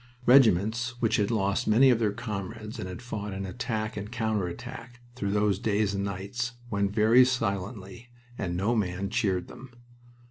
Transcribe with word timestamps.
Regiments 0.25 0.95
which 0.99 1.17
had 1.17 1.29
lost 1.29 1.67
many 1.67 1.91
of 1.91 1.99
their 1.99 2.11
comrades 2.11 2.79
and 2.79 2.89
had 2.89 3.03
fought 3.03 3.33
in 3.33 3.45
attack 3.45 3.95
and 3.95 4.11
counter 4.11 4.47
attack 4.47 4.99
through 5.13 5.29
those 5.29 5.59
days 5.59 5.93
and 5.93 6.03
nights 6.03 6.53
went 6.71 6.89
very 6.89 7.23
silently, 7.23 8.09
and 8.35 8.57
no 8.57 8.75
man 8.75 9.11
cheered 9.11 9.47
them. 9.47 9.69